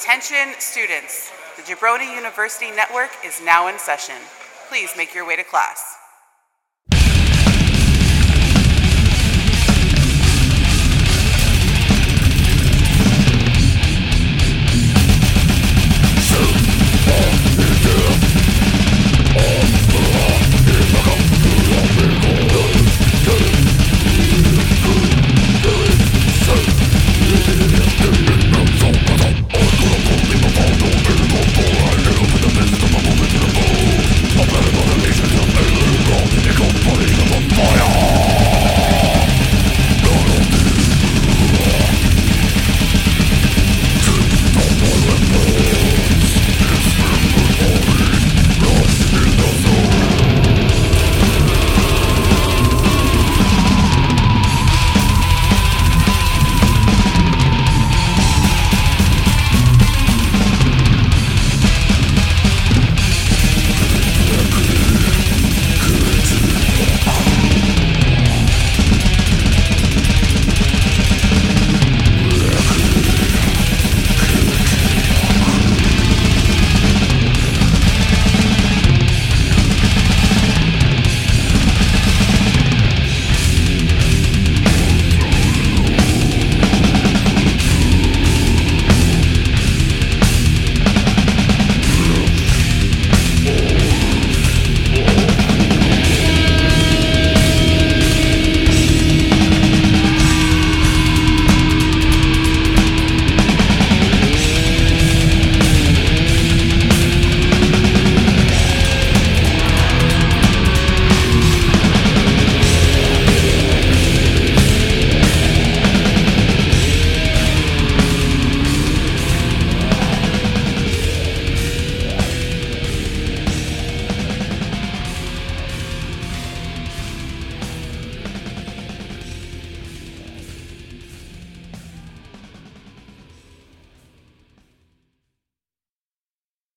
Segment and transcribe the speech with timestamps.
[0.00, 4.14] Attention students, the Jabroni University Network is now in session.
[4.70, 5.99] Please make your way to class.